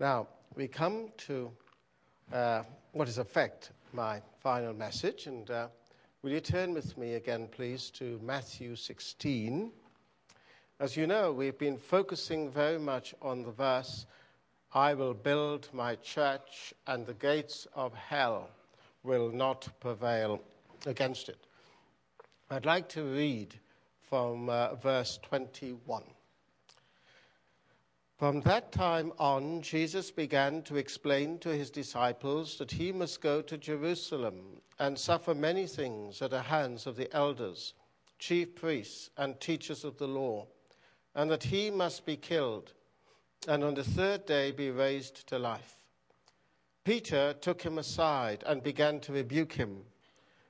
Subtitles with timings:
[0.00, 1.50] Now, we come to
[2.32, 2.62] uh,
[2.92, 5.26] what is, effect, my final message.
[5.26, 5.66] And uh,
[6.22, 9.72] will you turn with me again, please, to Matthew 16?
[10.78, 14.06] As you know, we've been focusing very much on the verse,
[14.72, 18.50] I will build my church, and the gates of hell
[19.02, 20.40] will not prevail
[20.86, 21.38] against it.
[22.50, 23.52] I'd like to read
[24.08, 26.04] from uh, verse 21.
[28.18, 33.40] From that time on, Jesus began to explain to his disciples that he must go
[33.42, 37.74] to Jerusalem and suffer many things at the hands of the elders,
[38.18, 40.48] chief priests, and teachers of the law,
[41.14, 42.72] and that he must be killed,
[43.46, 45.76] and on the third day be raised to life.
[46.84, 49.84] Peter took him aside and began to rebuke him.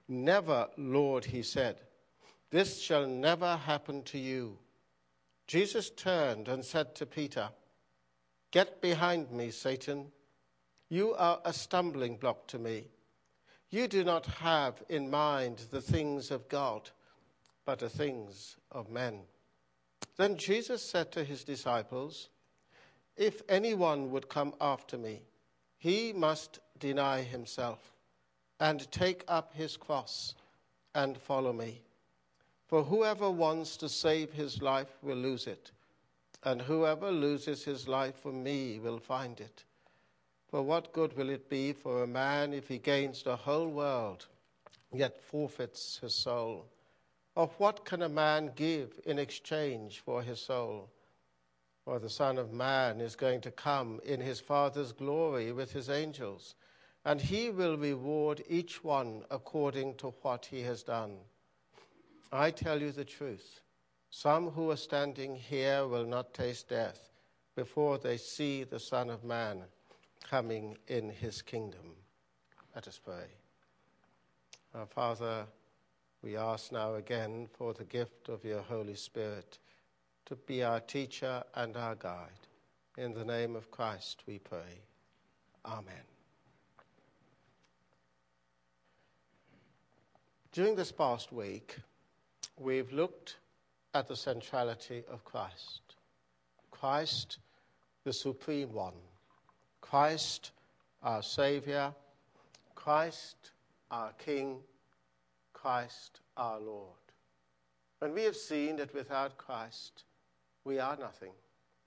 [0.09, 1.83] Never, Lord, he said,
[2.51, 4.57] this shall never happen to you.
[5.48, 7.48] Jesus turned and said to Peter,
[8.51, 10.12] Get behind me, Satan.
[10.91, 12.84] You are a stumbling block to me.
[13.70, 16.91] You do not have in mind the things of God,
[17.64, 19.20] but the things of men.
[20.19, 22.28] Then Jesus said to his disciples,
[23.17, 25.23] If anyone would come after me,
[25.78, 27.92] he must deny himself
[28.61, 30.34] and take up his cross
[30.95, 31.80] and follow me.
[32.69, 35.70] For whoever wants to save his life will lose it,
[36.42, 39.64] and whoever loses his life for me will find it.
[40.48, 44.27] For what good will it be for a man if he gains the whole world,
[44.92, 46.66] yet forfeits his soul?
[47.34, 50.91] Of what can a man give in exchange for his soul?
[51.86, 55.89] For the Son of Man is going to come in his Father's glory with his
[55.89, 56.55] angels,
[57.06, 61.16] and he will reward each one according to what he has done.
[62.33, 63.61] I tell you the truth.
[64.11, 67.11] Some who are standing here will not taste death
[67.55, 69.62] before they see the Son of Man
[70.23, 71.97] coming in his kingdom.
[72.75, 73.27] Let us pray.
[74.75, 75.47] Our Father,
[76.23, 79.58] we ask now again for the gift of your Holy Spirit
[80.27, 82.47] to be our teacher and our guide.
[82.98, 84.83] In the name of Christ we pray.
[85.64, 85.95] Amen.
[90.52, 91.77] During this past week,
[92.59, 93.37] we've looked
[93.95, 95.97] at the centrality of Christ.
[96.71, 97.39] Christ,
[98.05, 98.95] the Supreme One.
[99.81, 100.53] Christ,
[101.03, 101.93] our Savior.
[102.75, 103.53] Christ,
[103.91, 104.59] our King.
[105.53, 106.95] Christ, our Lord.
[108.01, 110.05] And we have seen that without Christ,
[110.65, 111.33] we are nothing.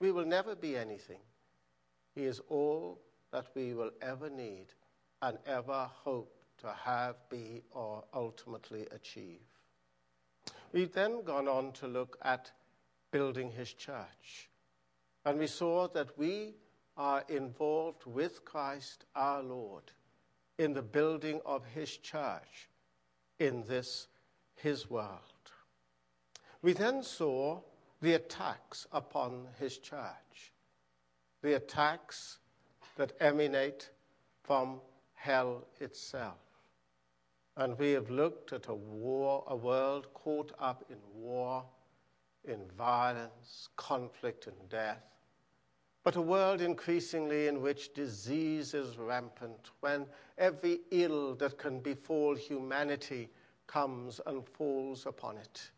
[0.00, 1.20] We will never be anything.
[2.14, 3.00] He is all
[3.32, 4.66] that we will ever need
[5.22, 9.40] and ever hope to have, be, or ultimately achieve.
[10.72, 12.50] We've then gone on to look at
[13.10, 14.48] building his church.
[15.24, 16.54] And we saw that we
[16.96, 19.92] are involved with Christ our Lord
[20.58, 22.68] in the building of his church
[23.38, 24.08] in this
[24.54, 25.08] his world.
[26.62, 27.60] We then saw
[28.00, 30.52] the attacks upon his church,
[31.42, 32.38] the attacks
[32.96, 33.90] that emanate
[34.42, 34.80] from
[35.14, 36.51] hell itself.
[37.56, 41.64] And we have looked at a war, a world caught up in war,
[42.44, 45.04] in violence, conflict, and death.
[46.02, 50.06] But a world increasingly in which disease is rampant, when
[50.38, 53.30] every ill that can befall humanity
[53.66, 55.70] comes and falls upon it.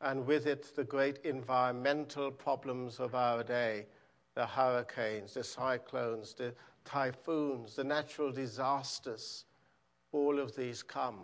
[0.00, 3.86] And with it, the great environmental problems of our day
[4.34, 6.54] the hurricanes, the cyclones, the
[6.84, 9.46] typhoons, the natural disasters
[10.12, 11.20] all of these come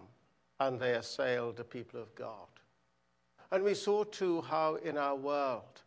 [0.61, 2.49] and they assail the people of God.
[3.50, 5.83] And we saw too how in our world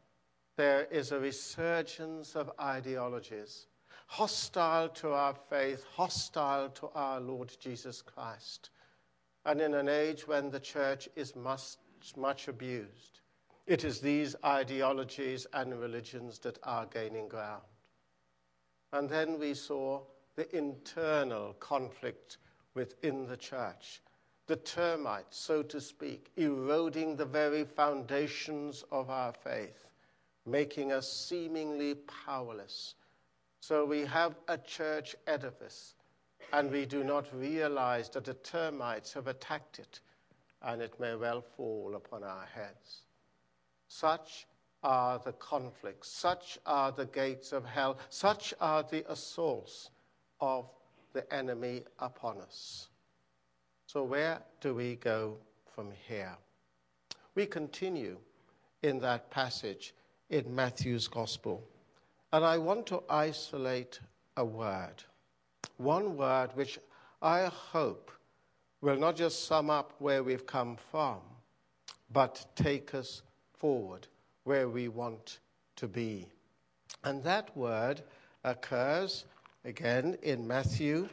[0.56, 3.68] there is a resurgence of ideologies
[4.08, 8.72] hostile to our faith, hostile to our Lord Jesus Christ.
[9.46, 11.76] And in an age when the church is much,
[12.16, 13.20] much abused,
[13.66, 17.64] it is these ideologies and religions that are gaining ground.
[18.94, 20.02] And then we saw
[20.36, 22.38] the internal conflict
[22.78, 24.02] within the church.
[24.46, 29.88] The termites, so to speak, eroding the very foundations of our faith,
[30.46, 31.96] making us seemingly
[32.26, 32.96] powerless.
[33.60, 35.96] So we have a church edifice,
[36.54, 40.00] and we do not realize that the termites have attacked it,
[40.62, 43.02] and it may well fall upon our heads.
[43.90, 44.48] Such
[44.84, 49.90] are the conflicts, such are the gates of hell, such are the assaults
[50.40, 50.70] of
[51.18, 52.90] the enemy upon us.
[53.88, 55.38] So, where do we go
[55.74, 56.38] from here?
[57.34, 58.18] We continue
[58.84, 59.96] in that passage
[60.30, 61.64] in Matthew's Gospel
[62.34, 64.00] And I want to isolate
[64.36, 65.04] a word.
[65.78, 66.78] One word which
[67.22, 68.12] I hope
[68.82, 71.18] will not just sum up where we've come from,
[72.12, 73.24] but take us
[73.54, 74.08] forward
[74.44, 75.40] where we want
[75.78, 76.28] to be.
[77.04, 78.04] And that word
[78.44, 79.26] occurs
[79.68, 81.10] again in Matthew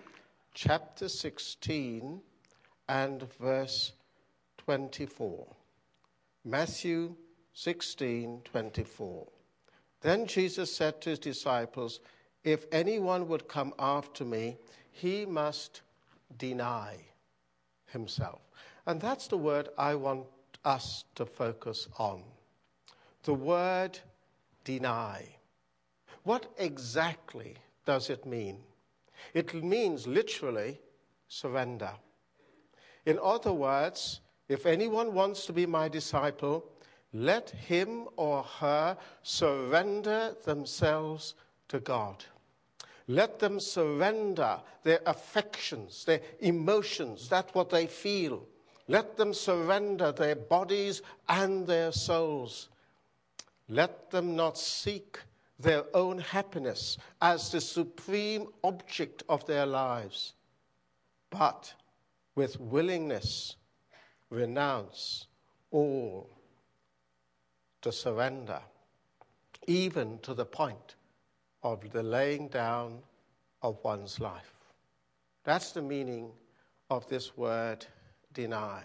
[0.54, 2.20] chapter 16
[2.88, 3.90] and verse
[4.58, 5.44] 24.
[6.44, 7.16] Matthew
[7.52, 9.26] 16, 24.
[10.02, 11.98] Then Jesus said to his disciples,
[12.44, 14.56] If anyone would come after me,
[14.92, 15.80] he must
[16.38, 16.98] deny
[17.86, 18.40] himself.
[18.86, 20.26] And that's the word I want
[20.64, 22.22] us to focus on.
[23.24, 23.98] The word
[24.62, 25.26] deny.
[26.22, 28.58] What exactly does it mean?
[29.32, 30.80] It means literally
[31.28, 31.90] surrender.
[33.06, 36.64] In other words, if anyone wants to be my disciple,
[37.12, 41.34] let him or her surrender themselves
[41.68, 42.24] to God.
[43.06, 48.46] Let them surrender their affections, their emotions, that's what they feel.
[48.88, 52.68] Let them surrender their bodies and their souls.
[53.68, 55.18] Let them not seek
[55.64, 60.34] their own happiness as the supreme object of their lives,
[61.30, 61.74] but
[62.36, 63.56] with willingness
[64.30, 65.26] renounce
[65.70, 66.30] all
[67.82, 68.60] to surrender,
[69.66, 70.94] even to the point
[71.62, 73.02] of the laying down
[73.62, 74.54] of one's life.
[75.44, 76.30] That's the meaning
[76.90, 77.84] of this word
[78.32, 78.82] deny.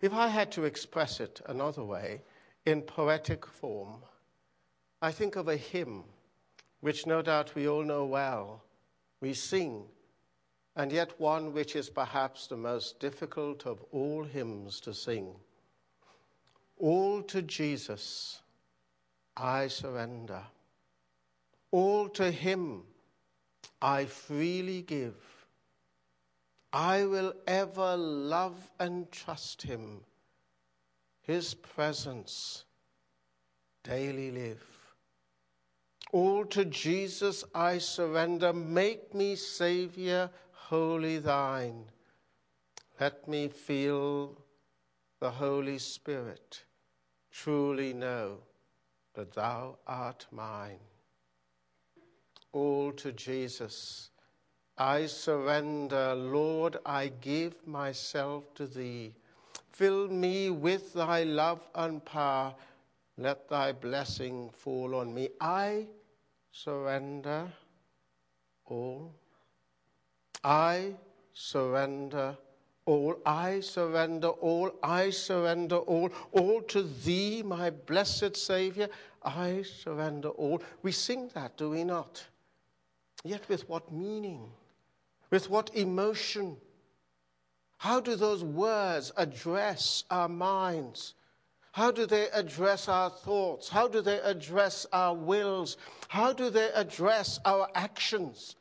[0.00, 2.22] If I had to express it another way,
[2.66, 4.02] in poetic form,
[5.04, 6.02] I think of a hymn,
[6.80, 8.64] which no doubt we all know well.
[9.20, 9.84] We sing,
[10.76, 15.34] and yet one which is perhaps the most difficult of all hymns to sing.
[16.78, 18.40] All to Jesus
[19.36, 20.42] I surrender.
[21.70, 22.84] All to Him
[23.82, 25.16] I freely give.
[26.72, 30.00] I will ever love and trust Him,
[31.20, 32.64] His presence
[33.82, 34.73] daily live.
[36.14, 38.52] All to Jesus I surrender.
[38.52, 41.86] Make me Savior, wholly thine.
[43.00, 44.38] Let me feel
[45.18, 46.62] the Holy Spirit
[47.32, 48.38] truly know
[49.14, 50.78] that thou art mine.
[52.52, 54.10] All to Jesus
[54.78, 59.16] I surrender, Lord, I give myself to thee.
[59.72, 62.54] Fill me with thy love and power.
[63.18, 65.30] Let thy blessing fall on me.
[65.40, 65.88] I
[66.54, 67.48] surrender
[68.66, 69.12] all.
[70.42, 70.94] I
[71.32, 72.36] surrender
[72.86, 73.16] all.
[73.26, 74.70] I surrender all.
[74.82, 76.10] I surrender all.
[76.32, 78.88] All to thee, my blessed Savior.
[79.22, 80.62] I surrender all.
[80.82, 82.24] We sing that, do we not?
[83.24, 84.50] Yet with what meaning?
[85.30, 86.56] With what emotion?
[87.78, 91.14] How do those words address our minds?
[91.74, 93.68] How do they address our thoughts?
[93.68, 95.76] How do they address our wills?
[96.06, 98.54] How do they address our actions?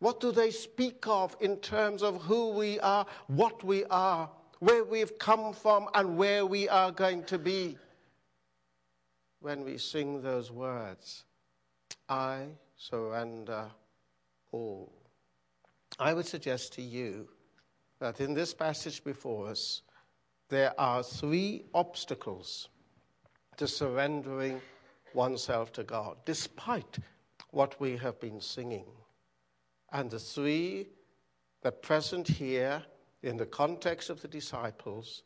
[0.00, 4.28] What do they speak of in terms of who we are, what we are,
[4.58, 7.78] where we've come from, and where we are going to be?
[9.38, 11.22] When we sing those words,
[12.08, 12.46] I
[12.76, 13.70] surrender
[14.50, 14.92] all.
[16.00, 17.28] I would suggest to you
[18.00, 19.82] that in this passage before us,
[20.48, 22.68] there are three obstacles
[23.56, 24.60] to surrendering
[25.14, 26.98] oneself to God, despite
[27.50, 28.86] what we have been singing.
[29.92, 30.88] And the three
[31.62, 32.82] that present here
[33.22, 35.22] in the context of the disciples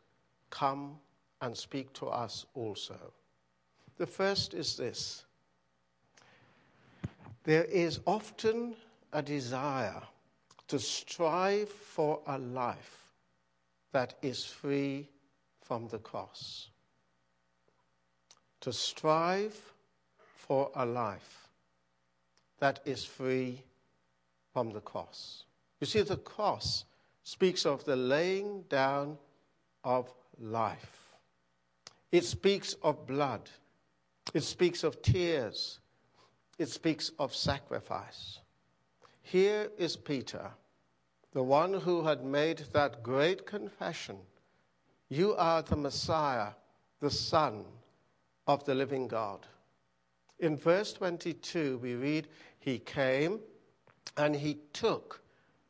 [0.50, 0.98] come
[1.40, 3.12] and speak to us also.
[3.96, 5.24] The first is this
[7.44, 8.76] there is often
[9.12, 10.02] a desire
[10.68, 13.07] to strive for a life
[13.92, 15.08] that is free
[15.62, 16.68] from the cross.
[18.62, 19.56] To strive
[20.36, 21.48] for a life
[22.58, 23.62] that is free
[24.52, 25.44] from the cross.
[25.80, 26.84] You see, the cross
[27.22, 29.18] speaks of the laying down
[29.84, 31.14] of life,
[32.10, 33.48] it speaks of blood,
[34.34, 35.78] it speaks of tears,
[36.58, 38.40] it speaks of sacrifice.
[39.22, 40.50] Here is Peter,
[41.32, 44.16] the one who had made that great confession
[45.10, 46.52] You are the Messiah,
[47.00, 47.64] the Son
[48.46, 49.46] of the living God.
[50.38, 53.40] In verse 22, we read, He came
[54.16, 55.22] and he took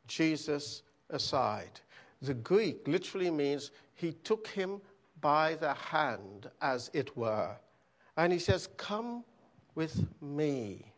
[0.07, 1.79] Jesus aside.
[2.21, 4.81] The Greek literally means he took him
[5.21, 7.55] by the hand, as it were.
[8.17, 9.23] And he says, Come
[9.75, 10.93] with me.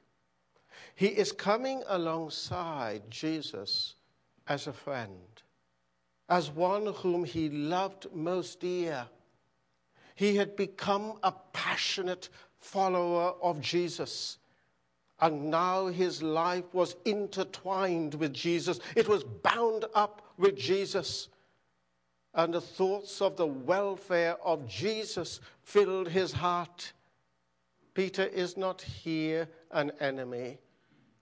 [0.95, 3.95] He is coming alongside Jesus
[4.47, 5.41] as a friend,
[6.29, 9.07] as one whom he loved most dear.
[10.15, 12.29] He had become a passionate
[12.59, 14.37] follower of Jesus.
[15.19, 18.79] And now his life was intertwined with Jesus.
[18.95, 21.29] It was bound up with Jesus.
[22.33, 26.93] And the thoughts of the welfare of Jesus filled his heart.
[27.93, 30.57] Peter is not here an enemy.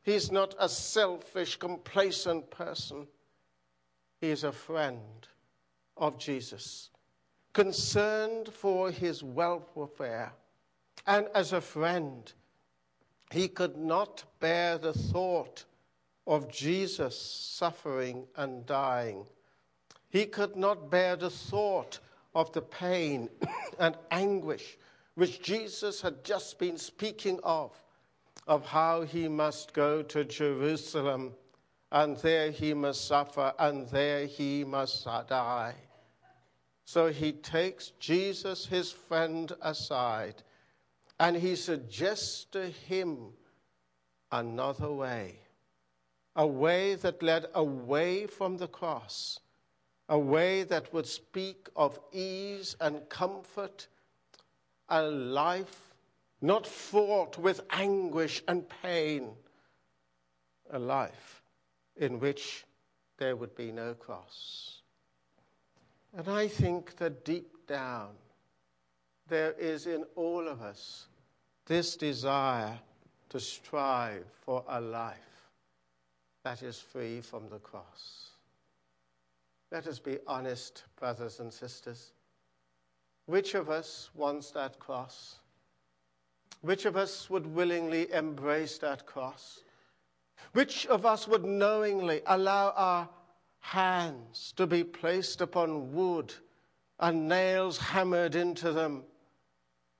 [0.09, 3.05] He's not a selfish, complacent person.
[4.19, 5.27] He is a friend
[5.97, 6.89] of Jesus,
[7.53, 10.33] concerned for his welfare.
[11.05, 12.33] And as a friend,
[13.31, 15.65] he could not bear the thought
[16.25, 19.27] of Jesus suffering and dying.
[20.09, 21.99] He could not bear the thought
[22.33, 23.29] of the pain
[23.79, 24.75] and anguish
[25.13, 27.79] which Jesus had just been speaking of,
[28.49, 31.33] of how he must go to Jerusalem
[31.91, 35.75] and there he must suffer and there he must die.
[36.83, 40.41] So he takes Jesus, his friend, aside
[41.19, 43.33] and he suggests to him
[44.31, 45.41] another way,
[46.35, 49.41] a way that led away from the cross,
[50.07, 53.87] a way that would speak of ease and comfort,
[54.87, 55.88] a life
[56.41, 59.29] not fraught with anguish and pain,
[60.71, 61.41] a life
[61.97, 62.65] in which
[63.17, 64.81] there would be no cross.
[66.15, 68.09] And I think that deep down,
[69.27, 71.07] there is in all of us
[71.65, 72.79] this desire
[73.29, 75.17] to strive for a life
[76.43, 78.31] that is free from the cross.
[79.71, 82.13] Let us be honest, brothers and sisters.
[83.27, 85.35] Which of us wants that cross?
[86.61, 89.63] Which of us would willingly embrace that cross?
[90.53, 93.09] Which of us would knowingly allow our
[93.59, 96.33] hands to be placed upon wood
[96.99, 99.03] and nails hammered into them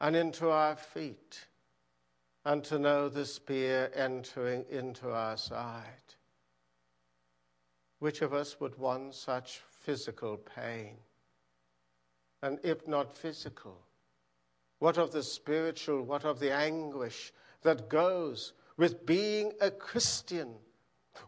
[0.01, 1.45] and into our feet?
[2.45, 6.15] and to know the spear entering into our side.
[7.99, 10.97] Which of us would want such physical pain?
[12.41, 13.81] And if not physical,
[14.79, 17.31] what of the spiritual, what of the anguish
[17.61, 20.55] that goes with being a Christian,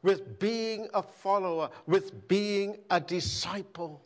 [0.02, 4.04] with being a follower, with being a disciple?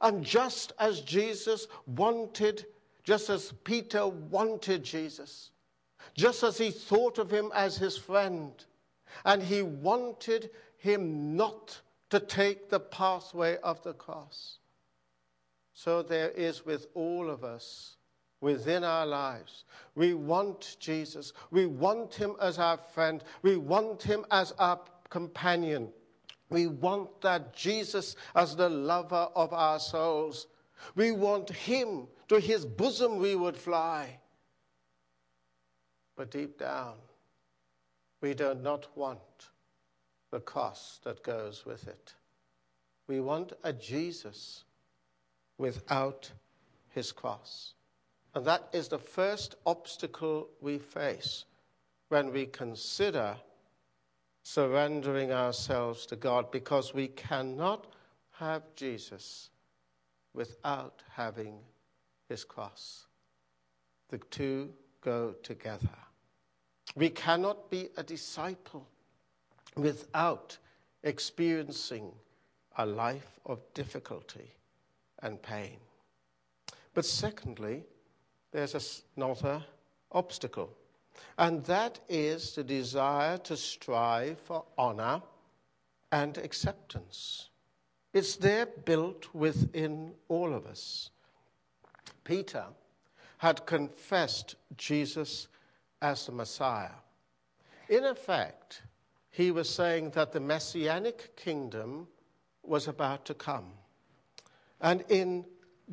[0.00, 2.66] And just as Jesus wanted,
[3.02, 5.50] just as Peter wanted Jesus,
[6.14, 8.52] just as he thought of him as his friend,
[9.24, 14.58] and he wanted him not to take the pathway of the cross.
[15.72, 17.96] So there is with all of us
[18.44, 19.64] within our lives.
[19.94, 21.32] We want Jesus.
[21.50, 23.24] We want him as our friend.
[23.40, 25.88] We want him as our companion.
[26.50, 30.46] We want that Jesus as the lover of our souls.
[30.94, 34.18] We want him to his bosom we would fly.
[36.14, 36.96] But deep down,
[38.20, 39.48] we do not want
[40.30, 42.12] the cost that goes with it.
[43.08, 44.64] We want a Jesus
[45.56, 46.30] without
[46.90, 47.72] his cross.
[48.34, 51.44] And that is the first obstacle we face
[52.08, 53.36] when we consider
[54.42, 57.86] surrendering ourselves to God because we cannot
[58.32, 59.50] have Jesus
[60.34, 61.58] without having
[62.28, 63.06] his cross.
[64.10, 65.88] The two go together.
[66.96, 68.86] We cannot be a disciple
[69.76, 70.58] without
[71.04, 72.12] experiencing
[72.76, 74.52] a life of difficulty
[75.22, 75.78] and pain.
[76.92, 77.84] But secondly,
[78.54, 79.64] there's another
[80.12, 80.70] obstacle,
[81.36, 85.20] and that is the desire to strive for honor
[86.12, 87.48] and acceptance.
[88.12, 91.10] It's there built within all of us.
[92.22, 92.66] Peter
[93.38, 95.48] had confessed Jesus
[96.00, 96.94] as the Messiah.
[97.88, 98.82] In effect,
[99.30, 102.06] he was saying that the messianic kingdom
[102.62, 103.72] was about to come.
[104.80, 105.44] And in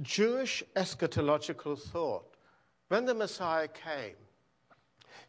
[0.04, 2.31] Jewish eschatological thought,
[2.92, 4.18] when the Messiah came,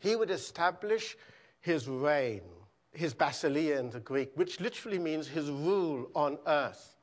[0.00, 1.16] he would establish
[1.60, 2.42] his reign,
[2.90, 6.96] his basileia in the Greek, which literally means his rule on earth.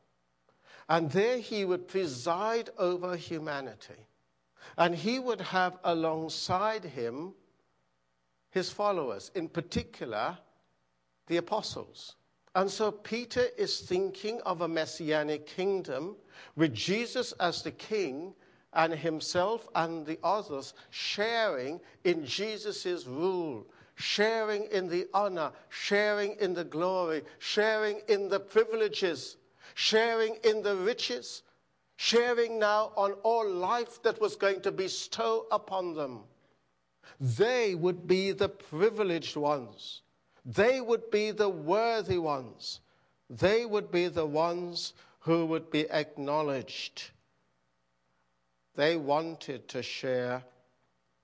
[0.89, 4.05] And there he would preside over humanity.
[4.77, 7.33] And he would have alongside him
[8.51, 10.37] his followers, in particular,
[11.27, 12.17] the apostles.
[12.53, 16.17] And so Peter is thinking of a messianic kingdom
[16.57, 18.33] with Jesus as the king
[18.73, 26.53] and himself and the others sharing in Jesus' rule, sharing in the honor, sharing in
[26.53, 29.37] the glory, sharing in the privileges,
[29.73, 31.43] sharing in the riches,
[31.95, 36.21] sharing now on all life that was going to bestow upon them.
[37.19, 40.01] They would be the privileged ones.
[40.45, 42.79] They would be the worthy ones.
[43.29, 47.11] They would be the ones who would be acknowledged.
[48.79, 50.41] They wanted to share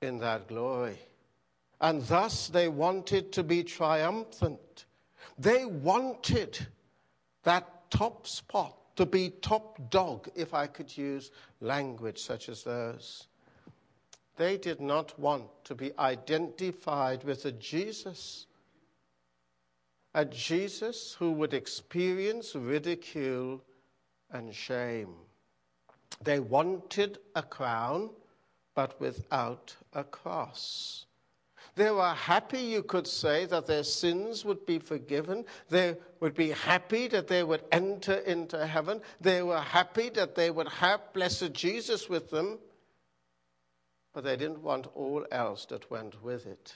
[0.01, 0.99] in that glory.
[1.79, 4.83] And thus they wanted to be triumphant.
[5.39, 6.59] They wanted
[7.43, 11.31] that top spot to be top dog, if I could use
[11.61, 13.27] language such as those.
[14.35, 18.47] They did not want to be identified with a Jesus,
[20.13, 23.61] a Jesus who would experience ridicule
[24.29, 25.15] and shame.
[26.23, 28.09] They wanted a crown,
[28.73, 31.05] but without a cross.
[31.75, 35.45] They were happy, you could say, that their sins would be forgiven.
[35.69, 39.01] They would be happy that they would enter into heaven.
[39.19, 42.59] They were happy that they would have blessed Jesus with them.
[44.13, 46.73] But they didn't want all else that went with it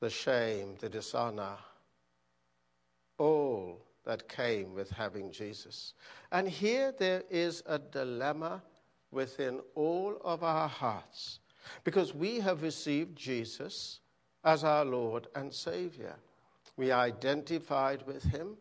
[0.00, 1.56] the shame, the dishonor,
[3.18, 5.92] all that came with having Jesus.
[6.32, 8.62] And here there is a dilemma
[9.10, 11.40] within all of our hearts
[11.84, 14.00] because we have received Jesus
[14.44, 16.14] as our Lord and Savior.
[16.76, 18.56] We identified with Him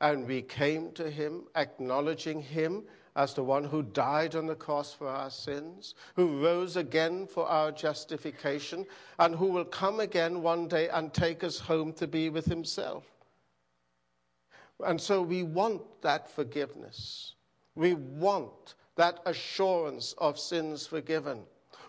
[0.00, 2.84] and we came to Him acknowledging Him
[3.16, 7.46] as the one who died on the cross for our sins, who rose again for
[7.46, 8.84] our justification,
[9.18, 13.15] and who will come again one day and take us home to be with Himself.
[14.84, 17.34] And so we want that forgiveness.
[17.74, 21.42] We want that assurance of sins forgiven.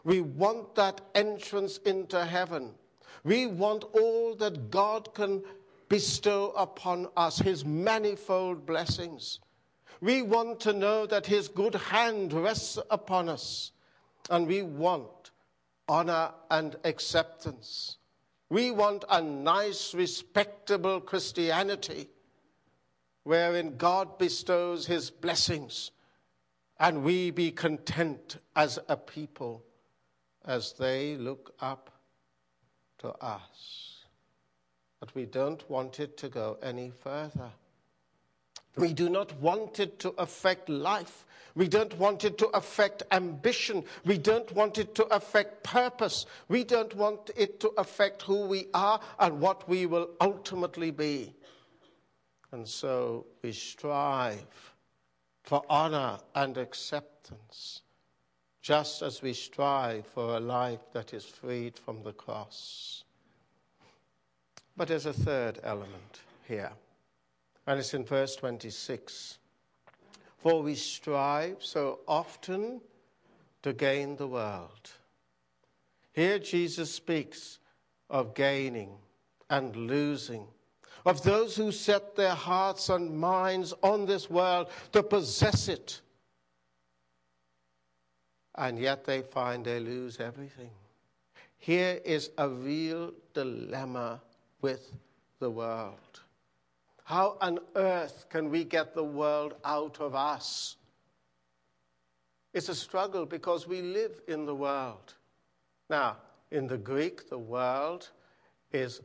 [0.04, 2.72] We want that entrance into heaven.
[3.24, 5.44] We want all that God can
[5.90, 9.40] bestow upon us, His manifold blessings.
[10.02, 13.72] We want to know that His good hand rests upon us.
[14.30, 15.32] And we want
[15.88, 17.98] honor and acceptance.
[18.50, 22.10] We want a nice, respectable Christianity
[23.28, 25.92] wherein God bestows his blessings
[26.80, 29.62] and we be content as a people
[30.46, 31.92] as they look up
[33.00, 34.06] to us.
[35.02, 37.52] But we don't want it to go any further.
[38.78, 41.26] We do not want it to affect life.
[41.54, 43.84] We don't want it to affect ambition.
[44.06, 46.28] We don't want it to affect purpose.
[46.48, 51.34] We don't want it to affect who we are and what we will ultimately be.
[52.58, 54.74] And so we strive
[55.44, 57.84] for honor and acceptance,
[58.64, 63.04] just as we strive for a life that is freed from the cross.
[64.76, 66.72] But there's a third element here,
[67.68, 69.38] and it's in verse 26.
[70.40, 72.82] For we strive so often
[73.62, 74.90] to gain the world.
[76.12, 77.60] Here Jesus speaks
[78.10, 78.98] of gaining
[79.48, 80.48] and losing
[81.08, 86.02] of those who set their hearts and minds on this world to possess it.
[88.56, 90.70] And yet they find they lose everything.
[91.60, 94.22] Here is a real dilemma
[94.62, 94.92] with
[95.40, 96.22] the world.
[97.06, 100.76] How on earth can we get the world out of us?
[102.54, 105.14] It's a struggle because we live in the world.
[105.90, 106.18] Now,
[106.52, 108.10] in the Greek, the world
[108.74, 109.00] is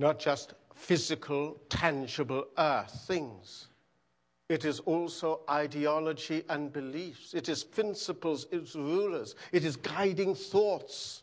[0.00, 3.68] not just physical, tangible earth things.
[4.48, 7.32] It is also ideology and beliefs.
[7.32, 11.22] It is principles, it's rulers, it is guiding thoughts.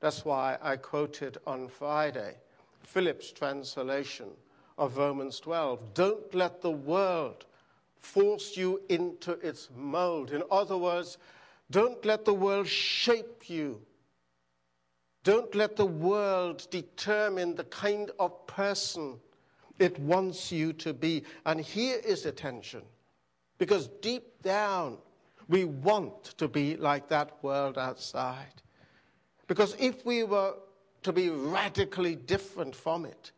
[0.00, 2.34] That's why I quoted on Friday
[2.82, 4.30] Phillips' translation
[4.76, 5.94] of Romans 12.
[5.94, 7.46] Don't let the world
[7.94, 10.32] force you into its mold.
[10.32, 11.18] In other words,
[11.70, 13.80] don't let the world shape you
[15.24, 19.18] don't let the world determine the kind of person
[19.78, 21.24] it wants you to be.
[21.46, 22.82] And here is the tension.
[23.58, 24.98] Because deep down,
[25.48, 28.62] we want to be like that world outside.
[29.46, 30.54] Because if we were
[31.02, 33.32] to be radically different from it,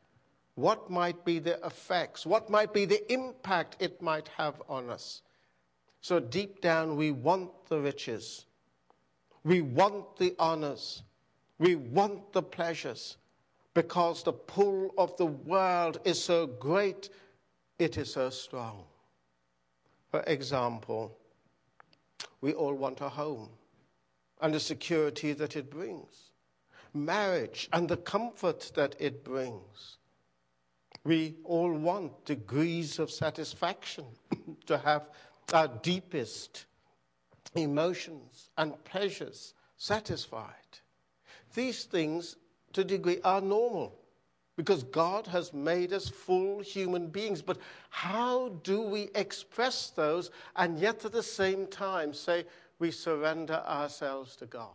[0.55, 2.25] what might be the effects?
[2.25, 5.23] What might be the impact it might have on us?
[6.01, 8.45] So deep down, we want the riches,
[9.43, 11.03] we want the honors,
[11.65, 13.17] we want the pleasures
[13.73, 17.09] because the pull of the world is so great,
[17.79, 18.85] it is so strong.
[20.11, 21.17] For example,
[22.43, 23.49] we all want a home
[24.43, 26.31] and the security that it brings.
[26.93, 29.99] marriage and the comfort that it brings.
[31.03, 34.05] We all want degrees of satisfaction,
[34.67, 35.09] to have
[35.53, 36.67] our deepest
[37.55, 40.75] emotions and pleasures satisfied.
[41.55, 42.37] These things,
[42.73, 43.95] to a degree, are normal
[44.57, 47.43] because God has made us full human beings.
[47.43, 47.59] But
[47.91, 52.45] how do we express those and yet at the same time say
[52.79, 54.69] we surrender ourselves to God?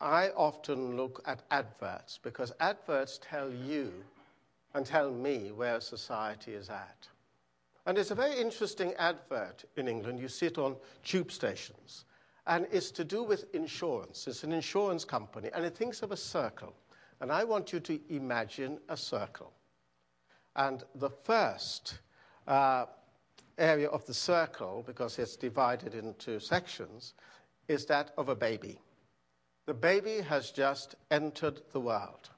[0.00, 3.92] I often look at adverts because adverts tell you
[4.74, 7.08] and tell me where society is at.
[7.86, 10.18] And it's a very interesting advert in England.
[10.18, 12.04] You see it on tube stations.
[12.46, 14.26] And it's to do with insurance.
[14.26, 16.74] It's an insurance company, and it thinks of a circle.
[17.20, 19.52] And I want you to imagine a circle.
[20.56, 22.00] And the first
[22.48, 22.86] uh,
[23.58, 27.14] area of the circle, because it's divided into sections,
[27.68, 28.78] is that of a baby.
[29.66, 32.30] The baby has just entered the world.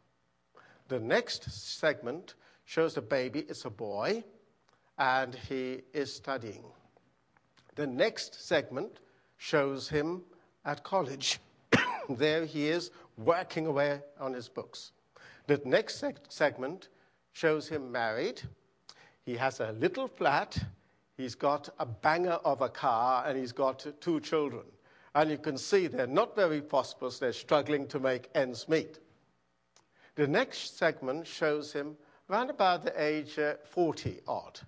[0.88, 2.34] The next segment
[2.66, 4.22] shows the baby, it's a boy,
[4.98, 6.64] and he is studying.
[7.74, 9.00] The next segment
[9.37, 10.23] shows him
[10.64, 11.40] at college.
[12.09, 14.92] there he is working away on his books.
[15.47, 16.88] The next seg- segment
[17.33, 18.42] shows him married.
[19.25, 20.57] He has a little flat.
[21.16, 24.64] He's got a banger of a car, and he's got two children.
[25.14, 27.18] And you can see they're not very prosperous.
[27.18, 28.99] They're struggling to make ends meet.
[30.16, 31.97] The next segment shows him
[32.31, 34.61] around about the age uh, 40 odd.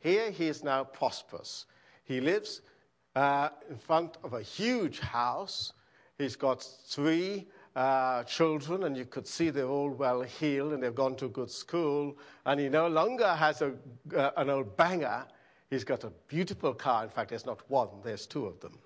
[0.00, 1.66] Here he is now prosperous.
[2.04, 2.62] He lives
[3.14, 5.72] uh, in front of a huge house.
[6.18, 10.94] He's got three uh, children, and you could see they're all well heeled and they've
[10.94, 12.16] gone to good school.
[12.46, 13.74] And he no longer has a,
[14.16, 15.26] uh, an old banger.
[15.70, 17.04] He's got a beautiful car.
[17.04, 18.78] In fact, there's not one, there's two of them.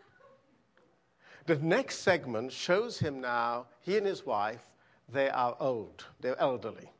[1.47, 4.69] The next segment shows him now, he and his wife,
[5.09, 6.91] they are old, they're elderly.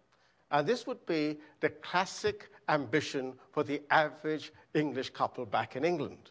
[0.53, 6.31] And this would be the classic ambition for the average English couple back in England.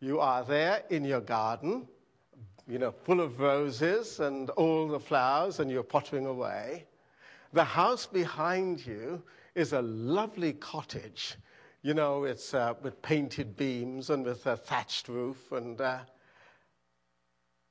[0.00, 1.88] You are there in your garden,
[2.68, 6.84] you know, full of roses and all the flowers, and you're pottering away.
[7.52, 9.22] The house behind you
[9.54, 11.36] is a lovely cottage.
[11.82, 15.52] You know, it's uh, with painted beams and with a thatched roof.
[15.52, 16.00] And uh,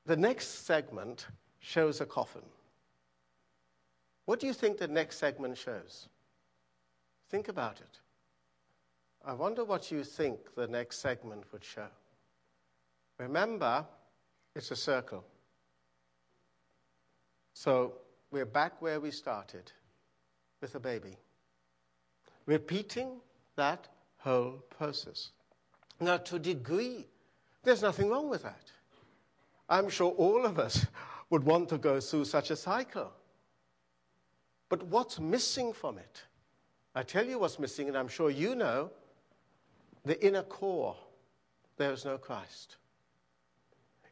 [0.04, 1.26] the next segment
[1.60, 2.42] shows a coffin.
[4.24, 6.08] What do you think the next segment shows?
[7.28, 8.00] Think about it.
[9.24, 11.86] I wonder what you think the next segment would show.
[13.18, 13.84] Remember,
[14.54, 15.24] it's a circle.
[17.54, 17.94] So
[18.30, 19.72] we're back where we started
[20.60, 21.16] with a baby,
[22.44, 23.20] repeating
[23.56, 25.30] that whole process.
[26.00, 27.06] Now, to a degree,
[27.62, 28.70] there's nothing wrong with that.
[29.68, 30.86] I'm sure all of us
[31.30, 33.12] would want to go through such a cycle.
[34.68, 36.22] But what's missing from it?
[36.94, 38.90] I tell you what's missing, and I'm sure you know
[40.04, 40.96] the inner core.
[41.78, 42.76] There is no Christ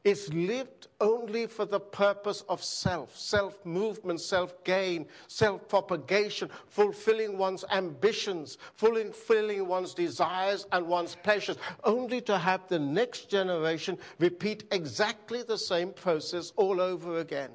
[0.05, 7.39] is lived only for the purpose of self, self movement, self gain, self propagation, fulfilling
[7.39, 14.65] one's ambitions, fulfilling one's desires and one's pleasures, only to have the next generation repeat
[14.71, 17.51] exactly the same process all over again.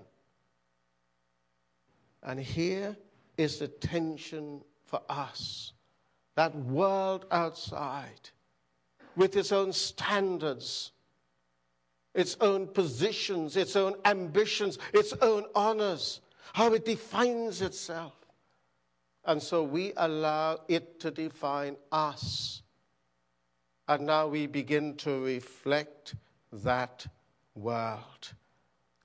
[2.23, 2.97] And here
[3.37, 5.73] is the tension for us
[6.35, 8.29] that world outside
[9.15, 10.91] with its own standards
[12.13, 16.21] its own positions, its own ambitions, its own honors,
[16.53, 18.13] how it defines itself.
[19.25, 22.63] And so we allow it to define us.
[23.87, 26.15] And now we begin to reflect
[26.51, 27.05] that
[27.55, 28.33] world.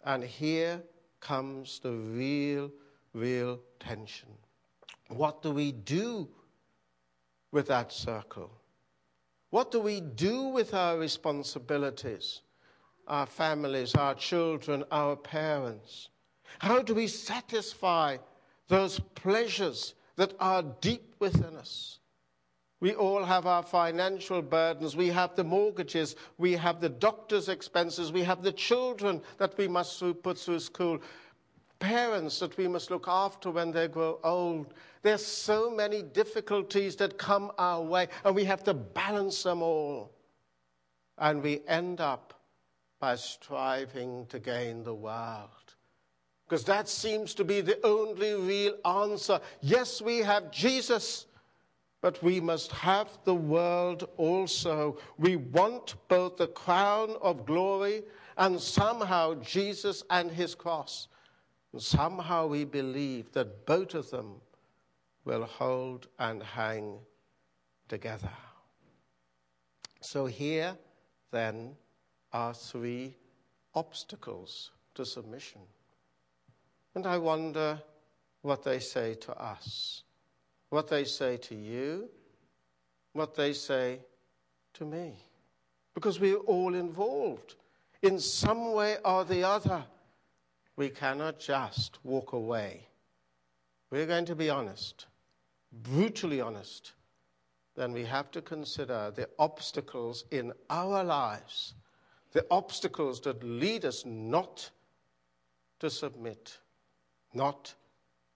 [0.05, 0.83] And here
[1.21, 2.71] comes the real,
[3.12, 4.29] real tension.
[5.09, 6.29] What do we do
[7.51, 8.51] with that circle?
[9.51, 12.40] What do we do with our responsibilities?
[13.07, 16.09] Our families, our children, our parents?
[16.59, 18.19] How do we satisfy
[18.69, 21.99] those pleasures that are deep within us?
[22.81, 24.95] We all have our financial burdens.
[24.95, 26.17] We have the mortgages.
[26.37, 28.12] We have the doctor's expenses.
[28.12, 31.01] We have the children that we must put through school.
[31.79, 34.75] Parents that we must look after when they grow old.
[35.03, 40.12] There's so many difficulties that come our way, and we have to balance them all.
[41.17, 42.34] And we end up
[43.05, 45.75] by striving to gain the world.
[46.49, 49.38] Because that seems to be the only real answer.
[49.61, 51.27] Yes, we have Jesus,
[52.01, 54.97] but we must have the world also.
[55.19, 58.05] We want both the crown of glory
[58.38, 61.09] and somehow Jesus and his cross.
[61.75, 64.40] And somehow we believe that both of them
[65.27, 67.01] will hold and hang
[67.87, 68.33] together.
[70.01, 70.75] So here,
[71.33, 71.77] then,
[72.35, 73.14] are three
[73.75, 75.62] obstacles to submission.
[76.94, 77.81] And I wonder
[78.42, 80.03] what they say to us,
[80.68, 82.11] what they say to you,
[83.14, 84.01] what they say
[84.75, 85.14] to me.
[85.94, 87.55] Because we're all involved
[88.03, 89.85] in some way or the other.
[90.77, 92.88] We cannot just walk away.
[93.90, 95.07] We're going to be honest,
[95.73, 96.92] brutally honest.
[97.77, 101.75] Then we have to consider the obstacles in our lives,
[102.35, 104.68] the obstacles that lead us not
[105.79, 106.59] to submit,
[107.33, 107.75] not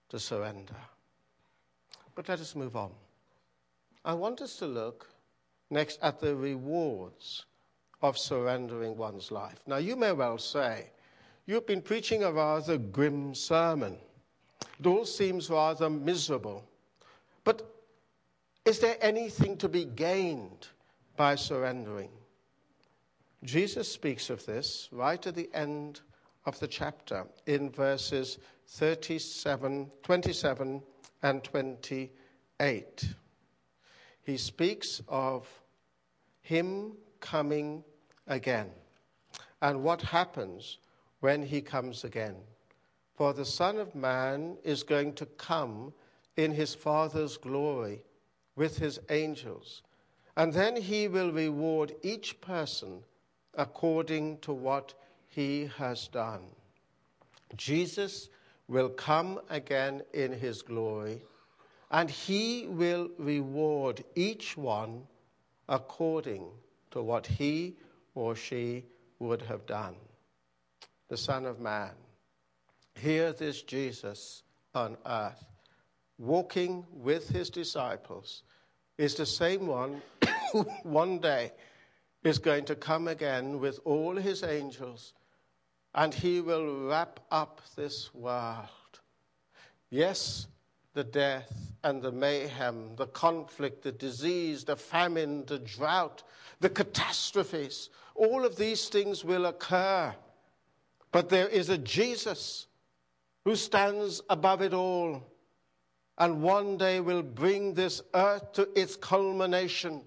[0.09, 0.75] to surrender.
[2.15, 2.91] But let us move on.
[4.03, 5.09] I want us to look
[5.69, 7.45] next at the rewards
[8.01, 9.59] of surrendering one's life.
[9.67, 10.91] Now, you may well say,
[11.45, 13.97] You've been preaching a rather grim sermon.
[14.79, 16.63] It all seems rather miserable.
[17.43, 17.67] But
[18.65, 20.67] is there anything to be gained
[21.17, 22.11] by surrendering?
[23.43, 26.01] Jesus speaks of this right at the end
[26.45, 30.83] of the chapter in verses 37, 27
[31.23, 33.05] and 28.
[34.23, 35.47] He speaks of
[36.41, 37.83] him coming
[38.27, 38.71] again
[39.61, 40.77] and what happens
[41.21, 42.35] when he comes again.
[43.15, 45.93] For the Son of Man is going to come
[46.35, 48.03] in his Father's glory
[48.55, 49.81] with his angels,
[50.35, 53.03] and then he will reward each person
[53.59, 54.93] according to what
[55.27, 56.41] he has done.
[57.57, 58.29] Jesus
[58.69, 61.21] will come again in his glory,
[61.91, 65.03] and he will reward each one
[65.67, 66.47] according
[66.91, 67.75] to what he
[68.15, 68.85] or she
[69.19, 69.95] would have done
[71.09, 71.91] the Son of Man.
[72.95, 74.43] Here, this Jesus
[74.75, 75.43] on earth,
[76.17, 78.43] walking with his disciples,
[78.97, 80.01] is the same one
[80.51, 81.51] who one day
[82.23, 85.13] is going to come again with all his angels
[85.95, 88.67] and he will wrap up this world.
[89.89, 90.47] Yes,
[90.93, 91.51] the death
[91.83, 96.23] and the mayhem, the conflict, the disease, the famine, the drought,
[96.59, 100.13] the catastrophes, all of these things will occur.
[101.11, 102.67] But there is a Jesus
[103.45, 105.23] who stands above it all
[106.17, 110.01] and one day will bring this earth to its culmination.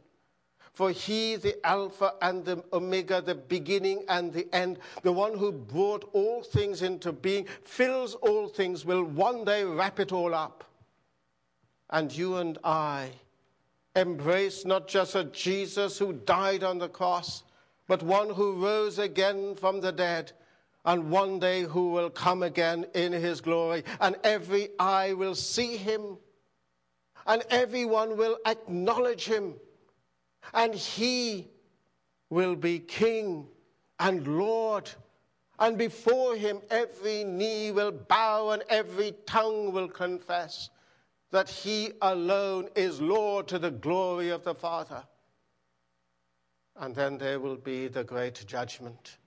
[0.72, 5.52] For he, the Alpha and the Omega, the beginning and the end, the one who
[5.52, 10.64] brought all things into being, fills all things, will one day wrap it all up.
[11.90, 13.11] And you and I
[13.94, 17.42] embrace not just a Jesus who died on the cross,
[17.87, 20.32] but one who rose again from the dead
[20.85, 25.76] and one day who will come again in his glory, and every eye will see
[25.76, 26.16] him,
[27.26, 29.54] and everyone will acknowledge him,
[30.55, 31.48] and he
[32.31, 33.46] will be king
[33.98, 34.90] and Lord.
[35.59, 40.70] And before him, every knee will bow and every tongue will confess
[41.31, 45.02] that he alone is Lord to the glory of the Father.
[46.76, 49.18] And then there will be the great judgment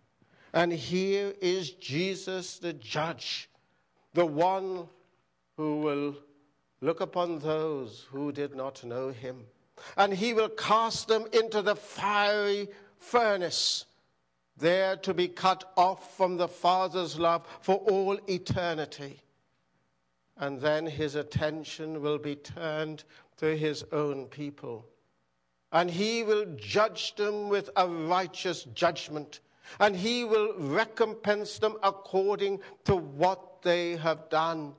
[0.56, 3.50] and here is Jesus, the judge,
[4.14, 4.88] the one
[5.58, 6.16] who will
[6.80, 9.44] look upon those who did not know him.
[9.98, 13.86] And he will cast them into the fiery furnace,
[14.58, 19.22] there to be cut off from the Father's love for all eternity.
[20.38, 23.04] And then his attention will be turned
[23.38, 24.86] to his own people.
[25.72, 29.40] And he will judge them with a righteous judgment
[29.80, 34.74] and he will recompense them according to what they have done.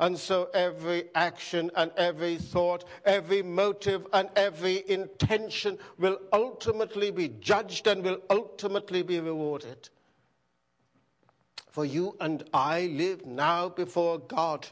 [0.00, 7.28] And so every action and every thought, every motive and every intention will ultimately be
[7.40, 9.88] judged and will ultimately be rewarded.
[11.70, 14.66] For you and I live now before God.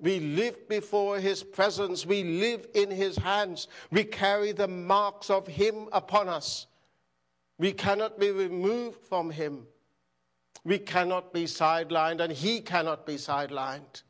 [0.00, 2.06] We live before His presence.
[2.06, 3.68] We live in His hands.
[3.90, 6.66] We carry the marks of Him upon us.
[7.58, 9.66] We cannot be removed from him.
[10.64, 14.02] We cannot be sidelined, and he cannot be sidelined.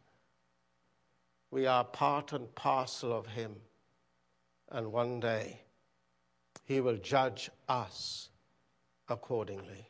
[1.54, 3.54] We are part and parcel of him.
[4.72, 5.60] And one day,
[6.64, 8.28] he will judge us
[9.08, 9.86] accordingly.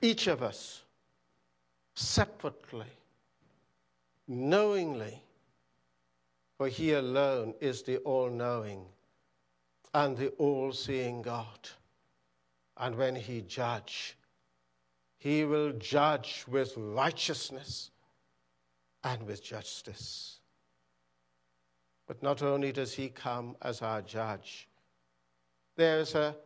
[0.00, 0.84] Each of us,
[1.96, 2.92] separately,
[4.28, 5.20] knowingly,
[6.56, 8.86] for he alone is the all knowing
[9.94, 11.68] and the all seeing God.
[12.76, 14.16] And when he judge,
[15.18, 17.90] He will judge with righteousness
[19.02, 20.35] and with justice.
[22.06, 24.68] But not only does he come as our judge,
[25.76, 26.36] there's a,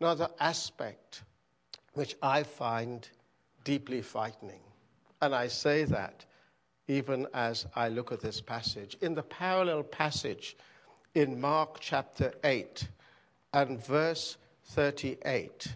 [0.00, 1.22] another aspect
[1.92, 3.08] which I find
[3.64, 4.60] deeply frightening.
[5.20, 6.24] And I say that
[6.88, 8.96] even as I look at this passage.
[9.00, 10.56] In the parallel passage
[11.14, 12.88] in Mark chapter 8
[13.54, 15.74] and verse 38,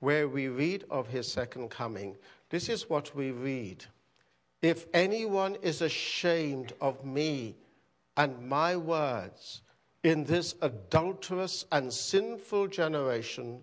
[0.00, 2.16] where we read of his second coming,
[2.50, 3.84] this is what we read.
[4.62, 7.56] If anyone is ashamed of me
[8.16, 9.62] and my words
[10.02, 13.62] in this adulterous and sinful generation,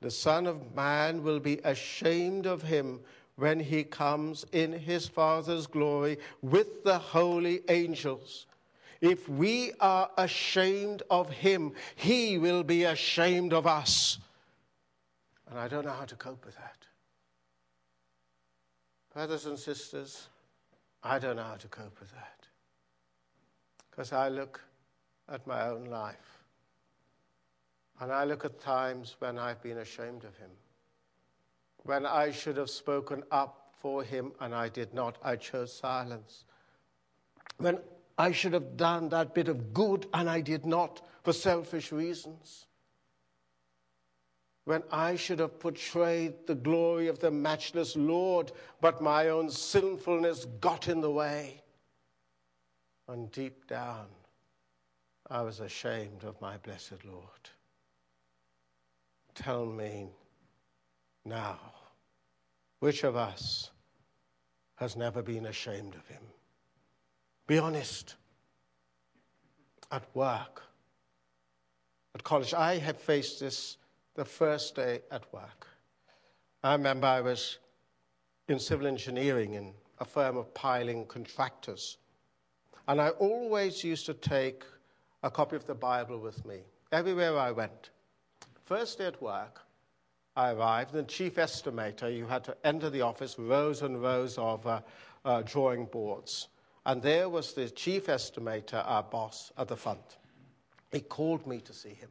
[0.00, 3.00] the Son of Man will be ashamed of him
[3.36, 8.46] when he comes in his Father's glory with the holy angels.
[9.00, 14.18] If we are ashamed of him, he will be ashamed of us.
[15.50, 16.86] And I don't know how to cope with that.
[19.12, 20.28] Brothers and sisters,
[21.02, 22.41] I don't know how to cope with that.
[23.92, 24.60] Because I look
[25.28, 26.42] at my own life
[28.00, 30.50] and I look at times when I've been ashamed of him
[31.84, 35.18] when I should have spoken up for him and I did not.
[35.22, 36.44] I chose silence.
[37.58, 37.78] When
[38.18, 42.66] I should have done that bit of good and I did not for selfish reasons.
[44.64, 50.46] When I should have portrayed the glory of the matchless Lord, but my own sinfulness
[50.60, 51.61] got in the way.
[53.08, 54.06] And deep down,
[55.30, 57.50] I was ashamed of my blessed Lord.
[59.34, 60.08] Tell me
[61.24, 61.58] now,
[62.80, 63.70] which of us
[64.76, 66.22] has never been ashamed of him?
[67.46, 68.16] Be honest.
[69.90, 70.62] At work,
[72.14, 73.76] at college, I had faced this
[74.14, 75.66] the first day at work.
[76.64, 77.58] I remember I was
[78.48, 81.98] in civil engineering in a firm of piling contractors.
[82.88, 84.64] And I always used to take
[85.22, 87.90] a copy of the Bible with me everywhere I went.
[88.64, 89.60] First day at work,
[90.34, 94.38] I arrived, and the chief estimator, you had to enter the office, rows and rows
[94.38, 94.80] of uh,
[95.24, 96.48] uh, drawing boards.
[96.86, 100.16] And there was the chief estimator, our boss, at the front.
[100.90, 102.10] He called me to see him.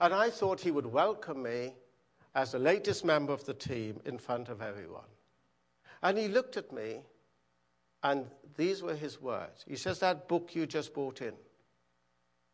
[0.00, 1.74] And I thought he would welcome me
[2.34, 5.02] as the latest member of the team in front of everyone.
[6.02, 7.02] And he looked at me,
[8.04, 9.64] and these were his words.
[9.66, 11.32] He says, That book you just brought in,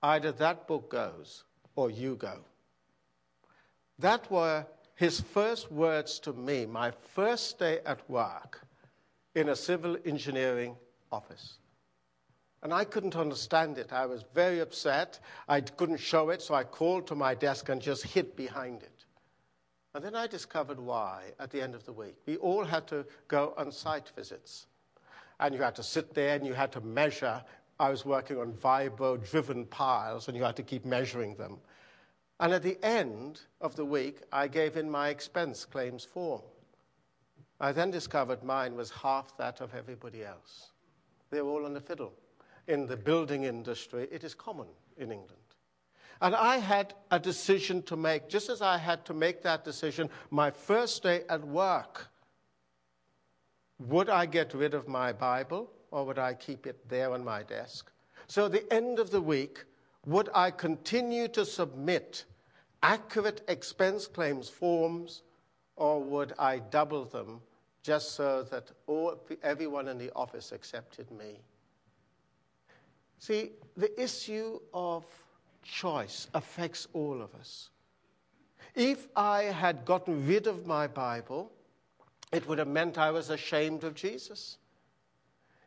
[0.02, 1.44] either that book goes
[1.76, 2.38] or you go.
[3.98, 8.62] That were his first words to me, my first day at work
[9.34, 10.76] in a civil engineering
[11.12, 11.58] office.
[12.62, 13.92] And I couldn't understand it.
[13.92, 15.18] I was very upset.
[15.48, 19.04] I couldn't show it, so I called to my desk and just hid behind it.
[19.94, 22.16] And then I discovered why at the end of the week.
[22.26, 24.66] We all had to go on site visits.
[25.40, 27.42] And you had to sit there and you had to measure.
[27.80, 31.58] I was working on vibro driven piles, and you had to keep measuring them.
[32.38, 36.42] And at the end of the week, I gave in my expense claims form.
[37.58, 40.70] I then discovered mine was half that of everybody else.
[41.30, 42.12] They were all on the fiddle.
[42.68, 45.40] In the building industry, it is common in England.
[46.22, 50.10] And I had a decision to make, just as I had to make that decision
[50.30, 52.09] my first day at work.
[53.80, 57.42] Would I get rid of my Bible or would I keep it there on my
[57.42, 57.90] desk?
[58.26, 59.64] So, at the end of the week,
[60.06, 62.24] would I continue to submit
[62.82, 65.22] accurate expense claims forms,
[65.76, 67.40] or would I double them
[67.82, 71.40] just so that all, everyone in the office accepted me?
[73.18, 75.04] See, the issue of
[75.62, 77.70] choice affects all of us.
[78.74, 81.50] If I had gotten rid of my Bible,
[82.32, 84.58] it would have meant I was ashamed of Jesus.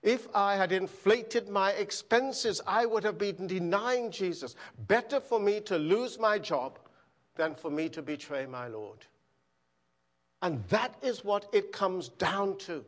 [0.02, 4.56] If I had inflated my expenses, I would have been denying Jesus.
[4.88, 6.78] Better for me to lose my job
[7.36, 9.06] than for me to betray my Lord.
[10.42, 12.84] And that is what it comes down to.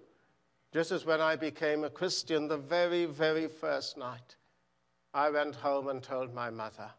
[0.73, 4.36] Just as when I became a Christian the very, very first night,
[5.13, 6.91] I went home and told my mother.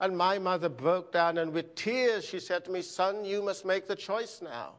[0.00, 3.64] And my mother broke down, and with tears, she said to me, Son, you must
[3.64, 4.72] make the choice now.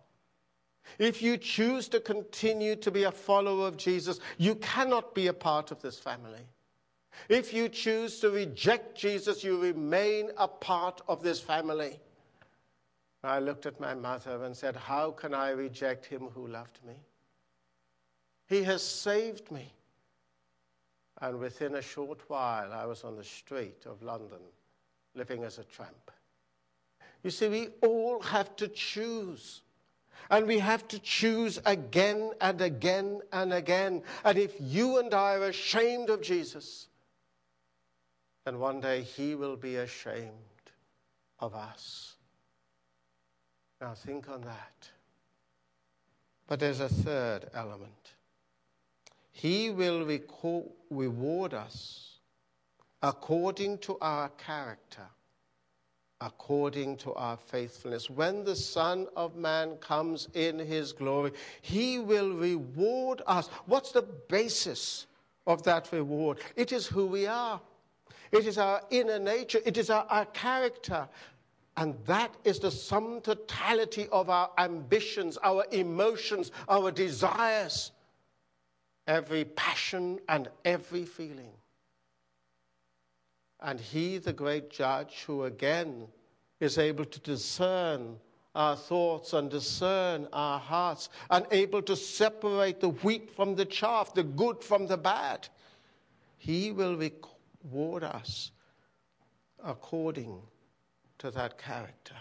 [0.99, 5.33] If you choose to continue to be a follower of Jesus, you cannot be a
[5.33, 6.45] part of this family.
[7.29, 11.99] If you choose to reject Jesus, you remain a part of this family.
[13.23, 16.95] I looked at my mother and said, How can I reject him who loved me?
[18.47, 19.71] He has saved me.
[21.21, 24.39] And within a short while, I was on the street of London
[25.15, 26.11] living as a tramp.
[27.23, 29.61] You see, we all have to choose.
[30.29, 34.03] And we have to choose again and again and again.
[34.23, 36.87] And if you and I are ashamed of Jesus,
[38.45, 40.31] then one day he will be ashamed
[41.39, 42.15] of us.
[43.81, 44.89] Now think on that.
[46.47, 48.13] But there's a third element.
[49.31, 50.05] He will
[50.89, 52.19] reward us
[53.01, 55.07] according to our character
[56.23, 58.09] according to our faithfulness.
[58.09, 63.49] When the Son of Man comes in his glory, he will reward us.
[63.65, 65.05] What's the basis
[65.45, 66.39] of that reward?
[66.55, 67.59] It is who we are,
[68.31, 71.07] it is our inner nature, it is our, our character.
[71.75, 77.91] And that is the sum totality of our ambitions, our emotions, our desires,
[79.07, 81.51] every passion and every feeling.
[83.63, 86.07] And he, the great judge, who again
[86.59, 88.17] is able to discern
[88.53, 94.13] our thoughts and discern our hearts, and able to separate the wheat from the chaff,
[94.13, 95.47] the good from the bad,
[96.37, 98.51] he will reward us
[99.63, 100.41] according
[101.17, 102.15] to that character.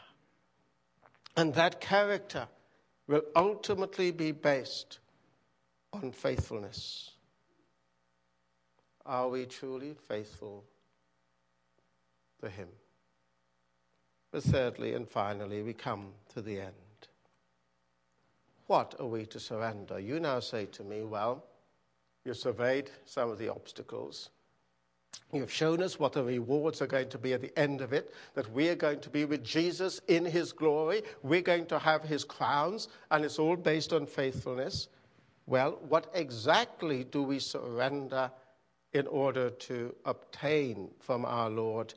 [1.36, 2.46] And that character
[3.08, 5.00] will ultimately be based
[5.92, 7.10] on faithfulness.
[9.04, 10.64] Are we truly faithful
[12.42, 12.66] for him.
[14.32, 16.72] But thirdly and finally, we come to the end.
[18.66, 20.00] What are we to surrender?
[20.00, 21.44] You now say to me, well,
[22.24, 24.30] you've surveyed some of the obstacles.
[25.32, 28.12] You've shown us what the rewards are going to be at the end of it,
[28.34, 31.02] that we are going to be with Jesus in his glory.
[31.22, 34.88] We're going to have his crowns, and it's all based on faithfulness.
[35.46, 38.32] Well, what exactly do we surrender
[38.94, 41.94] in order to obtain from our Lord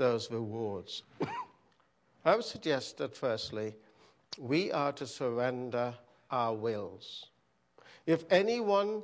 [0.00, 1.02] those rewards.
[2.24, 3.74] I would suggest that, firstly,
[4.38, 5.94] we are to surrender
[6.30, 7.26] our wills.
[8.06, 9.02] If anyone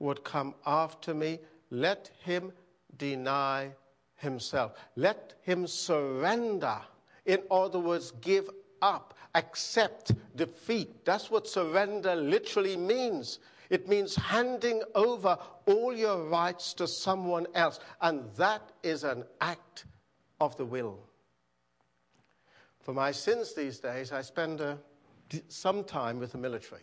[0.00, 1.38] would come after me,
[1.70, 2.50] let him
[2.98, 3.70] deny
[4.16, 4.72] himself.
[4.96, 6.78] Let him surrender.
[7.24, 8.50] In other words, give
[8.82, 11.04] up, accept defeat.
[11.04, 13.38] That's what surrender literally means.
[13.70, 17.78] It means handing over all your rights to someone else.
[18.00, 19.84] And that is an act
[20.40, 20.98] of the will.
[22.80, 24.76] For my sins these days, I spend uh,
[25.48, 26.82] some time with the military.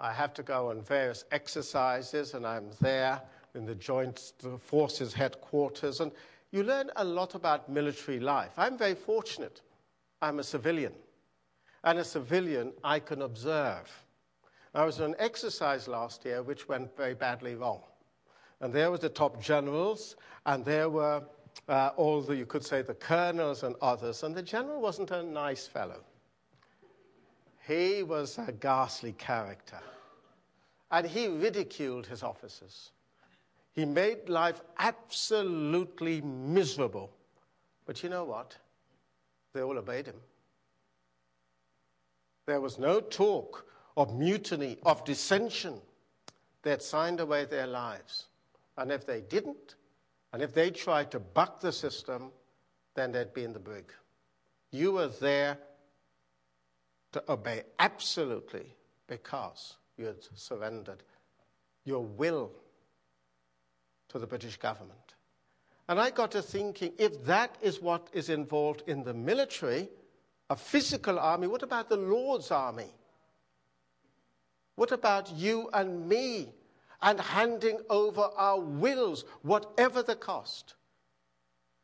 [0.00, 3.20] I have to go on various exercises, and I'm there
[3.54, 6.12] in the Joint Forces headquarters, and
[6.52, 8.52] you learn a lot about military life.
[8.56, 9.60] I'm very fortunate.
[10.22, 10.92] I'm a civilian.
[11.84, 13.90] And a civilian, I can observe.
[14.74, 17.82] I was on an exercise last year which went very badly wrong.
[18.60, 20.16] And there were the top generals,
[20.46, 21.22] and there were
[21.68, 25.22] uh, all the, you could say, the colonels and others, and the general wasn't a
[25.22, 26.02] nice fellow.
[27.66, 29.80] He was a ghastly character.
[30.90, 32.92] And he ridiculed his officers.
[33.74, 37.10] He made life absolutely miserable.
[37.84, 38.56] But you know what?
[39.52, 40.20] They all obeyed him.
[42.46, 43.66] There was no talk
[43.98, 45.80] of mutiny, of dissension.
[46.62, 48.26] They had signed away their lives.
[48.78, 49.74] And if they didn't,
[50.32, 52.30] and if they tried to buck the system,
[52.94, 53.92] then they'd be in the brig.
[54.70, 55.58] You were there
[57.12, 58.74] to obey absolutely
[59.06, 61.02] because you had surrendered
[61.84, 62.50] your will
[64.08, 65.14] to the British government.
[65.88, 69.88] And I got to thinking if that is what is involved in the military,
[70.50, 72.92] a physical army, what about the Lord's army?
[74.76, 76.52] What about you and me
[77.02, 80.74] and handing over our wills, whatever the cost.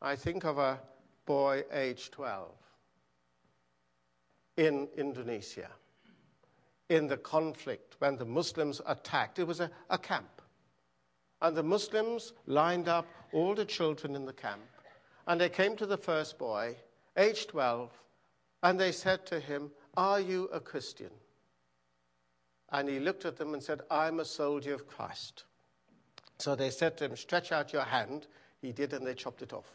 [0.01, 0.79] I think of a
[1.25, 2.51] boy aged 12
[4.57, 5.69] in Indonesia
[6.89, 9.39] in the conflict when the Muslims attacked.
[9.39, 10.41] It was a, a camp.
[11.41, 14.61] And the Muslims lined up all the children in the camp.
[15.27, 16.75] And they came to the first boy,
[17.17, 17.91] aged 12,
[18.63, 21.09] and they said to him, Are you a Christian?
[22.71, 25.43] And he looked at them and said, I'm a soldier of Christ.
[26.37, 28.27] So they said to him, Stretch out your hand.
[28.61, 29.69] He did, and they chopped it off.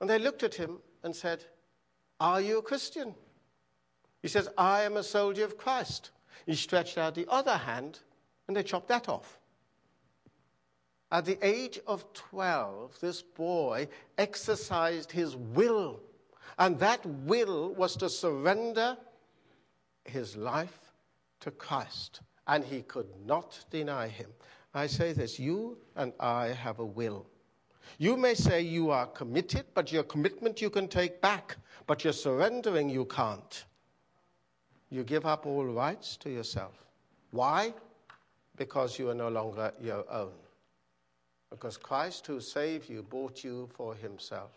[0.00, 1.44] And they looked at him and said,
[2.20, 3.14] Are you a Christian?
[4.22, 6.10] He says, I am a soldier of Christ.
[6.46, 8.00] He stretched out the other hand,
[8.46, 9.38] and they chopped that off.
[11.10, 16.00] At the age of 12, this boy exercised his will,
[16.58, 18.96] and that will was to surrender
[20.04, 20.87] his life
[21.40, 24.30] to Christ, and he could not deny him.
[24.74, 27.26] I say this you and I have a will.
[27.98, 32.12] You may say you are committed, but your commitment you can take back, but your
[32.12, 33.64] surrendering you can't.
[34.90, 36.84] You give up all rights to yourself.
[37.30, 37.72] Why?
[38.56, 40.32] Because you are no longer your own.
[41.50, 44.50] Because Christ, who saved you, bought you for himself.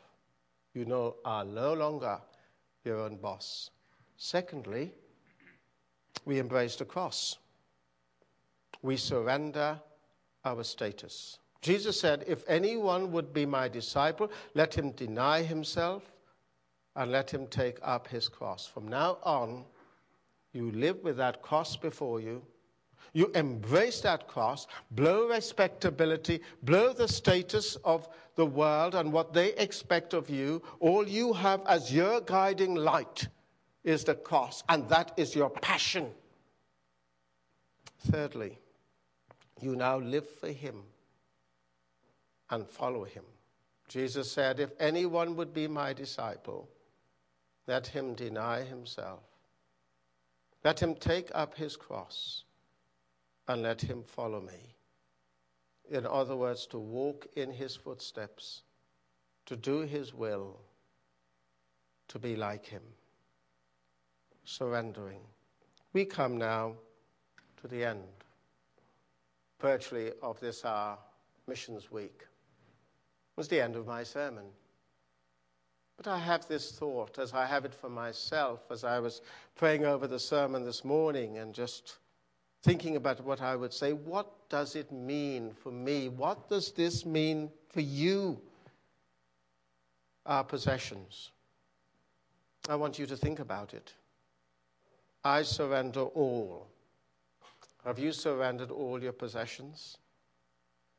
[0.74, 2.20] You know, are no longer
[2.84, 3.72] your own boss.
[4.18, 4.94] Secondly,
[6.26, 7.38] we embrace the cross.
[8.82, 9.80] We surrender
[10.46, 11.38] our status.
[11.62, 16.04] Jesus said, If anyone would be my disciple, let him deny himself
[16.96, 18.66] and let him take up his cross.
[18.66, 19.66] From now on,
[20.54, 22.42] you live with that cross before you.
[23.14, 29.54] You embrace that cross, blow respectability, blow the status of the world and what they
[29.54, 30.62] expect of you.
[30.80, 33.28] All you have as your guiding light
[33.84, 36.10] is the cross, and that is your passion.
[38.10, 38.58] Thirdly,
[39.60, 40.84] you now live for Him
[42.50, 43.24] and follow Him.
[43.88, 46.70] Jesus said, If anyone would be my disciple,
[47.68, 49.24] let him deny himself.
[50.64, 52.44] Let him take up his cross
[53.48, 54.76] and let him follow me.
[55.90, 58.62] In other words, to walk in his footsteps,
[59.46, 60.60] to do his will,
[62.08, 62.84] to be like him.
[64.44, 65.22] Surrendering.
[65.94, 66.76] We come now
[67.62, 68.04] to the end,
[69.60, 70.98] virtually, of this our
[71.48, 72.22] missions week.
[72.22, 74.46] It was the end of my sermon.
[75.98, 79.22] But I have this thought, as I have it for myself, as I was
[79.56, 81.98] praying over the sermon this morning and just
[82.64, 83.94] thinking about what I would say.
[83.94, 86.10] What does it mean for me?
[86.10, 88.40] What does this mean for you?
[90.26, 91.32] Our possessions.
[92.70, 93.94] I want you to think about it.
[95.24, 96.68] I surrender all.
[97.86, 99.98] Have you surrendered all your possessions?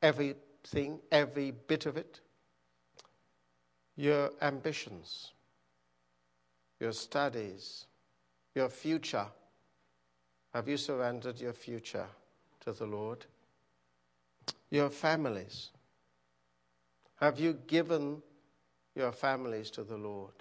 [0.01, 2.21] Everything, every bit of it?
[3.97, 5.33] your ambitions,
[6.81, 7.87] your studies,
[8.55, 9.27] your future.
[10.55, 12.07] Have you surrendered your future
[12.61, 13.25] to the Lord?
[14.71, 15.71] Your families.
[17.21, 18.23] Have you given
[18.95, 20.33] your families to the Lord?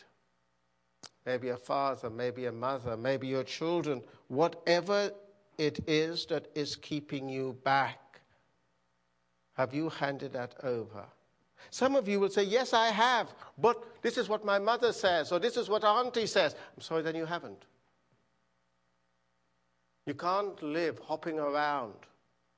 [1.25, 5.11] Maybe a father, maybe a mother, maybe your children, whatever
[5.57, 8.21] it is that is keeping you back.
[9.53, 11.05] Have you handed that over?
[11.69, 15.31] Some of you will say, Yes, I have, but this is what my mother says,
[15.31, 16.55] or this is what auntie says.
[16.75, 17.65] I'm sorry, then you haven't.
[20.07, 21.93] You can't live hopping around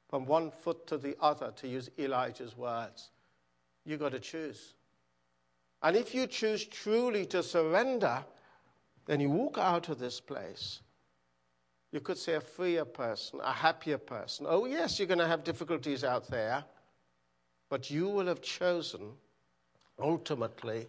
[0.09, 3.09] from one foot to the other, to use Elijah's words.
[3.85, 4.75] You've got to choose.
[5.81, 8.23] And if you choose truly to surrender,
[9.05, 10.81] then you walk out of this place.
[11.91, 14.45] You could say a freer person, a happier person.
[14.49, 16.63] Oh, yes, you're going to have difficulties out there.
[17.69, 19.11] But you will have chosen
[19.99, 20.87] ultimately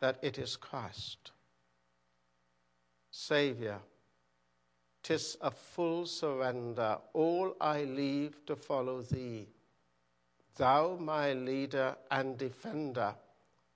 [0.00, 1.32] that it is Christ.
[3.10, 3.78] Savior,
[5.02, 9.48] tis a full surrender, all I leave to follow thee.
[10.56, 13.14] Thou, my leader and defender,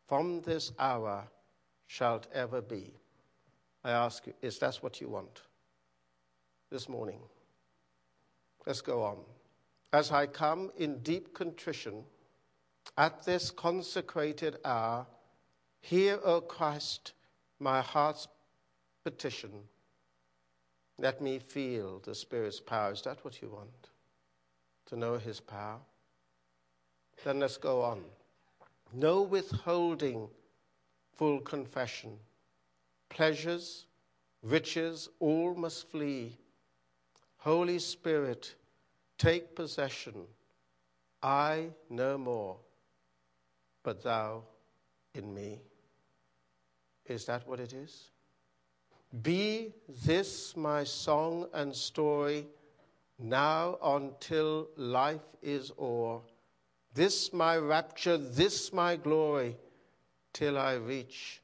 [0.07, 1.25] from this hour
[1.87, 2.93] shalt ever be.
[3.87, 5.43] I ask you, is that what you want
[6.73, 7.21] this morning?
[8.67, 9.19] Let's go on.
[9.93, 12.03] As I come in deep contrition,
[12.99, 15.07] at this consecrated hour,
[15.83, 17.13] hear, O Christ,
[17.61, 18.27] my heart's
[19.05, 19.53] petition.
[20.99, 22.91] Let me feel the Spirit's power.
[22.91, 23.91] Is that what you want?
[24.87, 25.79] To know His power?
[27.23, 28.03] Then let's go on.
[28.93, 30.27] No withholding,
[31.17, 32.19] full confession.
[33.09, 33.87] Pleasures,
[34.43, 36.37] riches, all must flee.
[37.39, 38.55] Holy Spirit,
[39.19, 40.27] take possession.
[41.23, 42.59] I no more
[43.87, 44.43] but thou
[45.15, 45.61] in me.
[47.07, 48.11] Is that what it is?
[49.23, 49.73] Be
[50.05, 52.49] this my song and story
[53.17, 56.19] now until life is o'er.
[56.95, 59.57] This my rapture, this my glory,
[60.33, 61.41] till I reach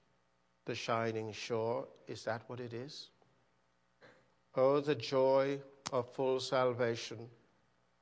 [0.64, 1.86] the shining shore.
[2.06, 3.08] Is that what it is?
[4.54, 5.58] Oh, the joy
[5.92, 7.28] of full salvation.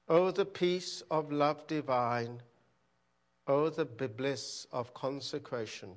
[0.09, 2.41] Oh, the peace of love divine.
[3.47, 5.91] Oh, the bliss of consecration.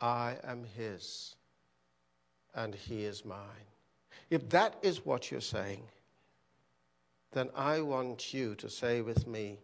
[0.00, 1.36] I am His
[2.54, 3.68] and He is mine.
[4.30, 5.82] If that is what you're saying,
[7.32, 9.58] then I want you to say with me,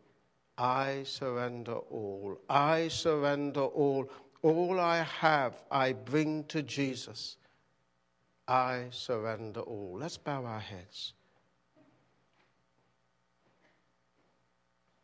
[0.57, 2.39] I surrender all.
[2.49, 4.11] I surrender all.
[4.43, 7.37] All I have, I bring to Jesus.
[8.47, 9.99] I surrender all.
[10.01, 11.13] Let's bow our heads.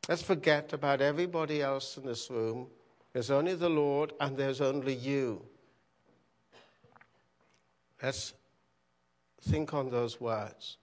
[0.08, 2.68] Let's forget about everybody else in this room.
[3.12, 5.42] There's only the Lord and there's only you.
[8.02, 8.34] Let's
[9.40, 10.76] think on those words.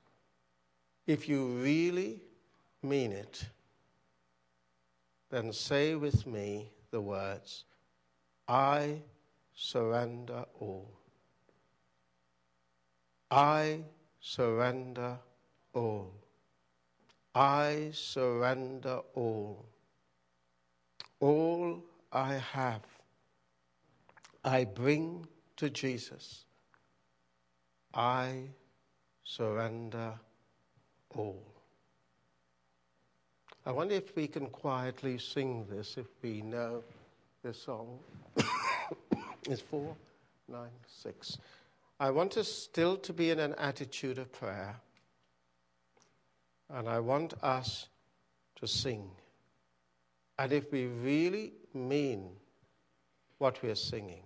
[1.05, 2.21] If you really
[2.81, 3.45] mean it,
[5.29, 7.65] then say with me the words,
[8.51, 9.01] I
[9.55, 10.91] surrender all.
[13.31, 13.79] I
[14.19, 15.17] surrender
[15.73, 16.11] all.
[17.33, 19.65] I surrender all.
[21.21, 21.81] All
[22.11, 22.81] I have,
[24.43, 25.25] I bring
[25.55, 26.43] to Jesus.
[27.93, 28.49] I
[29.23, 30.19] surrender
[31.15, 31.41] all.
[33.65, 36.83] I wonder if we can quietly sing this if we know
[37.43, 37.97] this song.
[39.49, 41.37] It's 496.
[41.99, 44.75] I want us still to be in an attitude of prayer.
[46.69, 47.87] And I want us
[48.55, 49.09] to sing.
[50.39, 52.29] And if we really mean
[53.37, 54.23] what we are singing,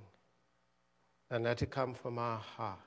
[1.30, 2.80] then let it come from our heart.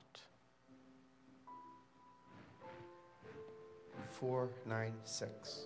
[4.19, 5.65] 496.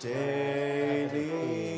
[0.00, 1.77] Daily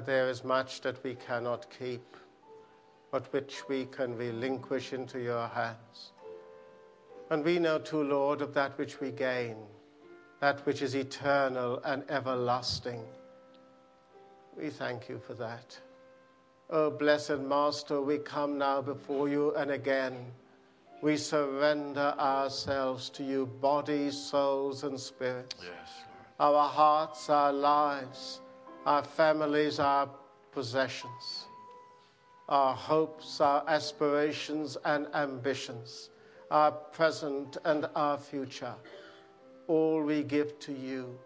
[0.00, 2.16] that there is much that we cannot keep,
[3.12, 6.12] but which we can relinquish into your hands.
[7.28, 9.56] And we know, too, Lord, of that which we gain,
[10.40, 13.02] that which is eternal and everlasting.
[14.56, 15.78] We thank you for that.
[16.70, 20.16] Oh, blessed Master, we come now before you, and again
[21.02, 25.90] we surrender ourselves to you, bodies, souls, and spirits Yes,
[26.38, 26.54] Lord.
[26.54, 28.40] our hearts, our lives,
[28.86, 30.08] our families, our
[30.52, 31.46] possessions,
[32.48, 36.10] our hopes, our aspirations and ambitions,
[36.50, 38.74] our present and our future.
[39.68, 41.16] All we give to you,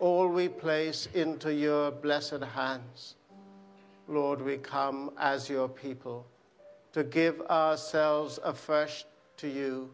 [0.00, 3.14] all we place into your blessed hands.
[4.08, 6.26] Lord, we come as your people
[6.92, 9.04] to give ourselves afresh
[9.36, 9.90] to you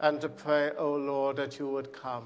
[0.00, 2.24] and to pray, O Lord, that you would come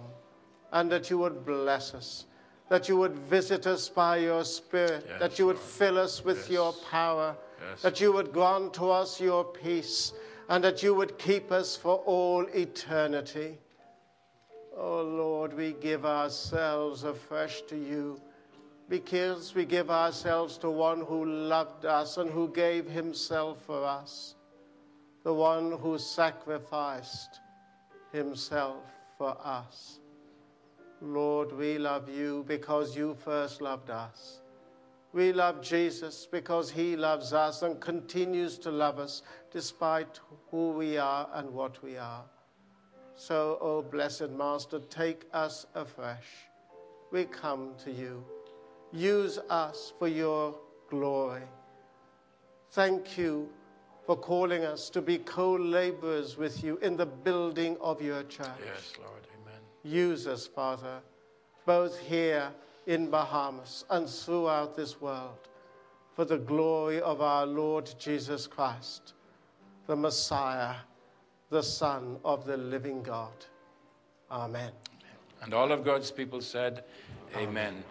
[0.72, 2.26] and that you would bless us,
[2.72, 5.68] that you would visit us by your Spirit, Yes, that you would Lord.
[5.68, 6.50] fill us with Yes.
[6.50, 7.82] your power, Yes.
[7.82, 10.14] that you would grant to us your peace,
[10.48, 13.58] and that you would keep us for all eternity.
[14.74, 18.18] Oh Lord, we give ourselves afresh to you
[18.88, 24.34] because we give ourselves to one who loved us and who gave himself for us,
[25.24, 27.38] the one who sacrificed
[28.12, 29.98] himself for us.
[31.02, 34.40] Lord, we love you because you first loved us.
[35.12, 40.96] We love Jesus because he loves us and continues to love us despite who we
[40.96, 42.24] are and what we are.
[43.16, 46.46] So, O oh blessed Master, take us afresh.
[47.10, 48.24] We come to you.
[48.92, 50.54] Use us for your
[50.88, 51.42] glory.
[52.70, 53.48] Thank you
[54.06, 58.48] for calling us to be co laborers with you in the building of your church.
[58.64, 59.31] Yes, Lord.
[59.84, 59.96] Amen.
[59.96, 61.00] Use us, Father,
[61.66, 62.50] both here
[62.86, 65.48] in Bahamas and throughout this world,
[66.14, 69.14] for the glory of our Lord Jesus Christ,
[69.86, 70.76] the Messiah,
[71.50, 73.32] the Son of the living God.
[74.30, 74.72] Amen.
[75.42, 76.84] And all of God's people said,
[77.36, 77.82] Amen.